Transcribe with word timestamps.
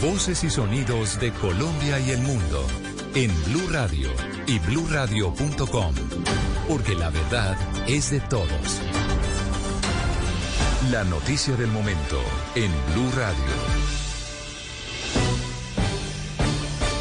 Voces 0.00 0.44
y 0.44 0.50
sonidos 0.50 1.18
de 1.18 1.32
Colombia 1.32 1.98
y 1.98 2.10
el 2.10 2.20
mundo 2.20 2.66
en 3.14 3.30
Blue 3.44 3.68
Radio 3.70 4.08
y 4.46 4.58
BlueRadio.com, 4.58 5.94
porque 6.68 6.94
la 6.94 7.10
verdad 7.10 7.56
es 7.88 8.10
de 8.10 8.20
todos. 8.20 8.80
La 10.90 11.04
noticia 11.04 11.56
del 11.56 11.68
momento 11.68 12.20
en 12.54 12.70
Blue 12.92 13.10
Radio. 13.16 13.83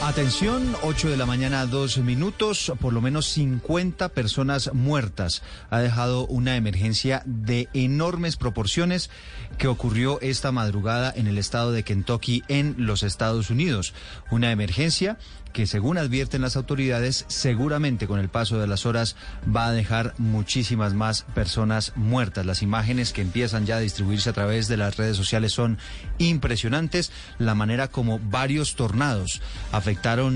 Atención, 0.06 0.76
8 0.82 1.12
de 1.12 1.16
la 1.16 1.26
mañana, 1.26 1.66
dos 1.66 1.98
minutos, 1.98 2.74
por 2.82 2.92
lo 2.92 3.00
menos 3.00 3.26
50 3.28 4.10
personas 4.10 4.74
muertas. 4.74 5.42
Ha 5.70 5.80
dejado 5.80 6.28
una 6.28 6.58
emergencia 6.58 7.24
de 7.26 7.70
enormes 7.74 8.36
proporciones 8.36 9.10
que 9.58 9.70
ocurrió 9.70 10.20
esta 10.20 10.52
madrugada 10.52 11.14
en 11.16 11.28
el 11.28 11.38
estado 11.38 11.72
de 11.72 11.84
Kentucky, 11.84 12.44
en 12.50 12.76
los 12.80 13.02
Estados 13.02 13.50
Unidos. 13.50 13.94
Una 14.30 14.52
emergencia 14.52 15.18
que 15.54 15.68
según 15.68 16.00
advierten 16.00 16.42
las 16.42 16.58
autoridades, 16.58 17.26
seguramente 17.28 18.08
con 18.08 18.20
el 18.20 18.28
paso 18.28 18.60
de 18.60 18.68
las 18.68 18.86
horas 18.86 19.16
va 19.56 19.68
a 19.68 19.72
dejar 19.72 20.16
muchísimas 20.18 20.96
más 20.96 21.24
personas 21.36 21.94
muertas. 21.96 22.46
Las 22.46 22.64
imágenes 22.64 23.14
que 23.14 23.22
empiezan 23.22 23.66
ya 23.66 23.78
a 23.78 23.80
distribuirse 23.80 24.32
a 24.32 24.34
través 24.34 24.68
de 24.68 24.78
las 24.78 24.98
redes 24.98 25.16
sociales 25.16 25.54
son 25.54 25.78
impresionantes. 26.18 27.12
La 27.38 27.54
manera 27.54 27.88
como 27.88 28.20
varios 28.20 28.76
tornados 28.76 29.42
afectaron 29.72 29.93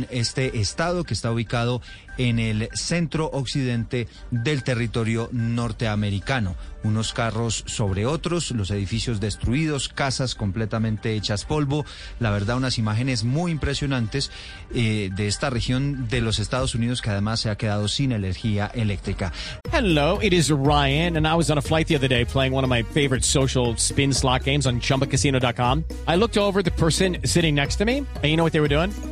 este 0.10 0.60
estado 0.60 1.04
que 1.04 1.14
está 1.14 1.32
ubicado 1.32 1.82
en 2.18 2.40
el 2.40 2.70
centro 2.74 3.30
occidente 3.32 4.08
del 4.32 4.64
territorio 4.64 5.30
norteamericano. 5.32 6.56
Unos 6.84 7.14
carros 7.14 7.64
sobre 7.68 8.06
otros, 8.06 8.52
los 8.52 8.72
edificios 8.72 9.20
destruidos, 9.20 9.90
casas 9.90 10.36
completamente 10.36 11.16
hechas 11.16 11.46
polvo. 11.46 11.86
La 12.20 12.32
verdad, 12.32 12.58
unas 12.58 12.78
imágenes 12.78 13.24
muy 13.24 13.52
impresionantes 13.52 14.32
eh, 14.74 15.10
de 15.16 15.28
esta 15.28 15.50
región 15.50 16.08
de 16.08 16.22
los 16.22 16.40
Estados 16.40 16.76
Unidos 16.76 17.02
que 17.02 17.10
además 17.10 17.42
se 17.42 17.50
ha 17.50 17.58
quedado 17.58 17.88
sin 17.88 18.12
energía 18.12 18.72
eléctrica. 18.74 19.32
Hello, 19.72 20.20
it 20.22 20.34
is 20.34 20.50
Ryan, 20.50 21.18
and 21.18 21.28
I 21.28 21.36
was 21.36 21.50
on 21.50 21.58
a 21.58 21.62
flight 21.62 21.88
the 21.88 21.96
other 21.96 22.08
day 22.08 22.26
playing 22.26 22.54
one 22.54 22.64
of 22.64 22.70
my 22.70 22.84
favorite 22.84 23.24
social 23.24 23.76
spin 23.78 24.14
slot 24.14 24.44
games 24.44 24.66
on 24.66 24.80
chumbacasino.com. 24.80 25.84
I 26.08 26.16
looked 26.16 26.38
over 26.38 26.64
the 26.64 26.72
person 26.72 27.18
sitting 27.26 27.56
next 27.56 27.78
to 27.78 27.86
me, 27.86 27.98
and 27.98 28.24
you 28.24 28.38
know 28.38 28.44
what 28.44 28.54
they 28.54 28.62
were 28.62 28.70
doing? 28.70 28.92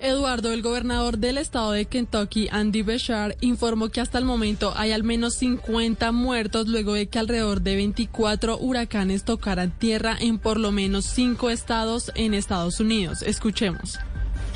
Eduardo, 0.00 0.52
el 0.52 0.62
gobernador 0.62 1.18
del 1.18 1.36
estado 1.36 1.72
de 1.72 1.84
Kentucky, 1.84 2.48
Andy 2.50 2.82
Beshear, 2.82 3.36
informó 3.40 3.90
que 3.90 4.00
hasta 4.00 4.18
el 4.18 4.24
momento 4.24 4.72
hay 4.76 4.92
al 4.92 5.04
menos 5.04 5.34
50 5.34 6.10
muertos 6.12 6.68
luego 6.68 6.94
de 6.94 7.08
que 7.08 7.18
alrededor 7.18 7.60
de 7.60 7.76
24 7.76 8.58
huracanes 8.58 9.24
tocaran 9.24 9.70
tierra 9.70 10.16
en 10.18 10.38
por 10.38 10.58
lo 10.58 10.72
menos 10.72 11.04
cinco 11.04 11.50
estados 11.50 12.10
en 12.14 12.34
Estados 12.34 12.80
Unidos. 12.80 13.22
Escuchemos. 13.22 13.98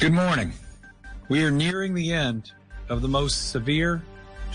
Good 0.00 0.12
morning. 0.12 0.48
We 1.28 1.42
are 1.42 1.50
nearing 1.50 1.94
the 1.94 2.12
end 2.12 2.52
of 2.88 3.02
the 3.02 3.08
most 3.08 3.50
severe 3.52 4.00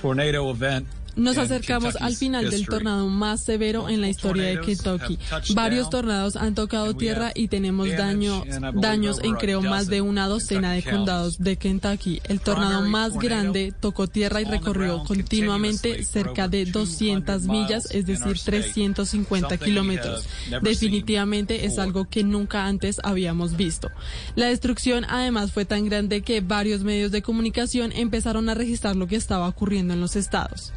tornado 0.02 0.50
event 0.50 0.88
Nos 1.16 1.38
acercamos 1.38 1.96
al 1.98 2.16
final 2.16 2.50
del 2.50 2.66
tornado 2.66 3.08
más 3.08 3.42
severo 3.42 3.90
en 3.90 4.02
la 4.02 4.10
historia 4.10 4.46
de 4.46 4.62
Kentucky. 4.62 5.18
Varios 5.54 5.90
tornados 5.90 6.36
han 6.36 6.56
tocado 6.56 6.96
tierra 6.96 7.32
y 7.34 7.48
tenemos 7.48 7.90
daño, 7.90 8.44
daños 8.74 9.20
en 9.24 9.36
creo 9.36 9.62
más 9.62 9.88
de 9.88 10.02
una 10.02 10.28
docena 10.28 10.74
de 10.74 10.84
condados 10.84 11.40
de 11.40 11.58
Kentucky. 11.58 12.22
El 12.26 12.40
tornado 12.40 12.82
más 12.88 13.18
grande 13.18 13.74
tocó 13.80 14.08
tierra 14.08 14.42
y 14.42 14.46
recorrió 14.46 15.04
continuamente 15.04 16.04
cerca 16.04 16.48
de 16.48 16.66
200 16.66 17.44
millas, 17.44 17.92
es 17.92 18.06
decir, 18.06 18.40
350 18.44 19.58
kilómetros. 19.58 20.28
Definitivamente 20.62 21.66
es 21.66 21.80
algo 21.80 22.06
que 22.10 22.24
nunca 22.24 22.66
antes 22.66 23.00
habíamos 23.04 23.58
visto. 23.58 23.90
La 24.36 24.48
destrucción 24.48 25.06
además 25.08 25.52
fue 25.52 25.66
tan 25.66 25.86
grande 25.86 26.22
que 26.22 26.42
varios 26.42 26.84
medios 26.84 27.12
de 27.12 27.22
comunicación 27.22 27.92
empezaron 27.92 28.50
a 28.50 28.54
registrar 28.54 28.96
lo 28.96 29.08
que 29.08 29.16
estaba 29.16 29.48
ocurriendo 29.48 29.94
en 29.94 30.02
los 30.02 30.16
estados. 30.16 30.74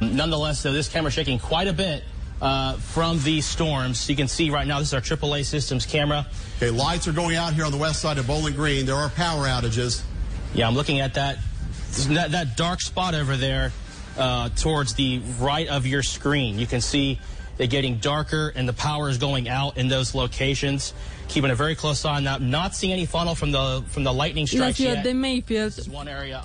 Nonetheless, 0.00 0.62
though, 0.62 0.72
this 0.72 0.88
camera 0.88 1.10
shaking 1.10 1.38
quite 1.38 1.68
a 1.68 1.72
bit 1.72 2.04
uh, 2.40 2.74
from 2.74 3.18
these 3.20 3.46
storms. 3.46 4.08
You 4.08 4.16
can 4.16 4.28
see 4.28 4.50
right 4.50 4.66
now, 4.66 4.78
this 4.78 4.88
is 4.88 4.94
our 4.94 5.00
AAA 5.00 5.44
systems 5.44 5.86
camera. 5.86 6.26
Okay, 6.58 6.70
lights 6.70 7.08
are 7.08 7.12
going 7.12 7.36
out 7.36 7.54
here 7.54 7.64
on 7.64 7.72
the 7.72 7.78
west 7.78 8.00
side 8.00 8.18
of 8.18 8.26
Bowling 8.26 8.54
Green. 8.54 8.86
There 8.86 8.96
are 8.96 9.08
power 9.10 9.46
outages. 9.46 10.02
Yeah, 10.54 10.66
I'm 10.66 10.74
looking 10.74 11.00
at 11.00 11.14
that. 11.14 11.38
That, 12.08 12.32
that 12.32 12.56
dark 12.56 12.82
spot 12.82 13.14
over 13.14 13.36
there 13.36 13.72
uh, 14.18 14.50
towards 14.50 14.94
the 14.94 15.22
right 15.40 15.66
of 15.68 15.86
your 15.86 16.02
screen. 16.02 16.58
You 16.58 16.66
can 16.66 16.80
see 16.80 17.18
it 17.58 17.70
getting 17.70 17.96
darker 17.98 18.52
and 18.54 18.68
the 18.68 18.72
power 18.72 19.08
is 19.08 19.18
going 19.18 19.48
out 19.48 19.76
in 19.76 19.88
those 19.88 20.14
locations. 20.14 20.92
Keeping 21.28 21.50
a 21.50 21.56
very 21.56 21.74
close 21.74 22.04
eye 22.04 22.16
on 22.16 22.24
that. 22.24 22.40
Not 22.40 22.74
seeing 22.74 22.92
any 22.92 23.04
funnel 23.04 23.34
from 23.34 23.50
the, 23.50 23.82
from 23.88 24.04
the 24.04 24.12
lightning 24.12 24.44
La 24.44 24.70
strikes 24.70 24.76
ciudad 24.76 24.96
yet. 24.98 25.04
de 25.04 25.14
Mayfield 25.14 25.72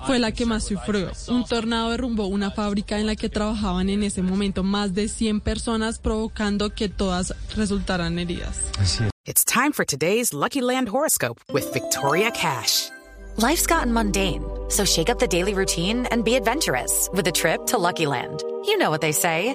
fue 0.06 0.18
la 0.18 0.32
que 0.32 0.44
más 0.44 0.64
sufrió. 0.64 1.12
Un 1.28 1.44
tornado 1.44 1.90
derrumbó 1.90 2.26
una 2.26 2.50
fábrica 2.50 2.98
en 2.98 3.06
la 3.06 3.14
que 3.14 3.28
trabajaban 3.28 3.88
en 3.90 4.02
ese 4.02 4.22
momento 4.22 4.64
más 4.64 4.92
de 4.92 5.06
100 5.08 5.40
personas, 5.40 6.00
provocando 6.00 6.70
que 6.74 6.88
todas 6.88 7.32
resultaran 7.54 8.18
heridas. 8.18 8.58
It's 9.24 9.44
time 9.44 9.70
for 9.72 9.84
today's 9.84 10.32
Lucky 10.34 10.60
Land 10.60 10.88
horoscope 10.88 11.40
with 11.52 11.72
Victoria 11.72 12.32
Cash. 12.32 12.90
Life's 13.36 13.66
gotten 13.66 13.92
mundane, 13.92 14.44
so 14.68 14.84
shake 14.84 15.08
up 15.08 15.20
the 15.20 15.28
daily 15.28 15.54
routine 15.54 16.06
and 16.10 16.24
be 16.24 16.34
adventurous 16.34 17.08
with 17.14 17.26
a 17.28 17.32
trip 17.32 17.66
to 17.66 17.78
Lucky 17.78 18.06
Land. 18.06 18.42
You 18.66 18.76
know 18.78 18.90
what 18.90 19.00
they 19.00 19.12
say. 19.12 19.54